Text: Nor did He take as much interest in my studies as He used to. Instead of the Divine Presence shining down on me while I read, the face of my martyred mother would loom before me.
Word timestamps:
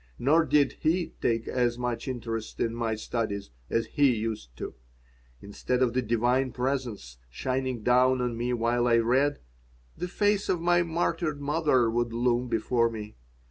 Nor 0.17 0.45
did 0.45 0.77
He 0.79 1.13
take 1.21 1.47
as 1.47 1.77
much 1.77 2.07
interest 2.07 2.59
in 2.59 2.73
my 2.73 2.95
studies 2.95 3.51
as 3.69 3.85
He 3.85 4.15
used 4.15 4.49
to. 4.57 4.73
Instead 5.43 5.83
of 5.83 5.93
the 5.93 6.01
Divine 6.01 6.51
Presence 6.53 7.19
shining 7.29 7.83
down 7.83 8.19
on 8.19 8.35
me 8.35 8.51
while 8.51 8.87
I 8.87 8.97
read, 8.97 9.37
the 9.95 10.07
face 10.07 10.49
of 10.49 10.59
my 10.59 10.81
martyred 10.81 11.39
mother 11.39 11.87
would 11.87 12.13
loom 12.13 12.47
before 12.47 12.89
me. 12.89 13.15